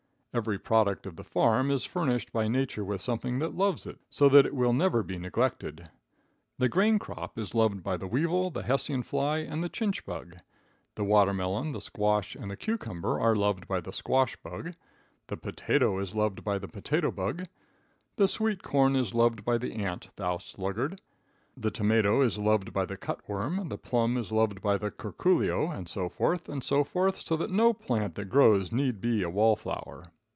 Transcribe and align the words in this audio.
Every 0.33 0.57
product 0.57 1.05
of 1.05 1.17
the 1.17 1.25
farm 1.25 1.69
is 1.71 1.83
furnished 1.83 2.31
by 2.31 2.47
nature 2.47 2.85
with 2.85 3.01
something 3.01 3.39
that 3.39 3.53
loves 3.53 3.85
it, 3.85 3.97
so 4.09 4.29
that 4.29 4.45
it 4.45 4.55
will 4.55 4.71
never 4.71 5.03
be 5.03 5.17
neglected. 5.17 5.89
The 6.57 6.69
grain 6.69 6.99
crop 6.99 7.37
is 7.37 7.53
loved 7.53 7.83
by 7.83 7.97
the 7.97 8.07
weevil, 8.07 8.49
the 8.49 8.63
Hessian 8.63 9.03
fly, 9.03 9.39
and 9.39 9.61
the 9.61 9.67
chinch 9.69 10.05
bug; 10.05 10.37
the 10.95 11.03
watermelon, 11.03 11.73
the 11.73 11.81
squash 11.81 12.33
and 12.35 12.49
the 12.49 12.55
cucumber 12.55 13.19
are 13.19 13.35
loved 13.35 13.67
by 13.67 13.81
the 13.81 13.91
squash 13.91 14.37
bug; 14.37 14.73
the 15.27 15.35
potato 15.35 15.99
is 15.99 16.15
loved 16.15 16.45
by 16.45 16.57
the 16.57 16.69
potato 16.69 17.11
bug; 17.11 17.47
the 18.15 18.29
sweet 18.29 18.63
corn 18.63 18.95
is 18.95 19.13
loved 19.13 19.43
by 19.43 19.57
the 19.57 19.73
ant, 19.75 20.11
thou 20.15 20.37
sluggard; 20.37 21.01
the 21.57 21.71
tomato 21.71 22.21
is 22.21 22.37
loved 22.37 22.71
by 22.71 22.85
the 22.85 22.95
cut 22.95 23.19
worm; 23.27 23.67
the 23.67 23.77
plum 23.77 24.15
is 24.17 24.31
loved 24.31 24.61
by 24.61 24.77
the 24.77 24.91
curculio, 24.91 25.69
and 25.69 25.89
so 25.89 26.07
forth, 26.07 26.47
and 26.47 26.63
so 26.63 26.85
forth, 26.85 27.17
so 27.19 27.35
that 27.35 27.51
no 27.51 27.73
plant 27.73 28.15
that 28.15 28.29
grows 28.29 28.71
need 28.71 29.01
be 29.01 29.21
a 29.23 29.29
wall 29.29 29.57
flower. 29.57 30.05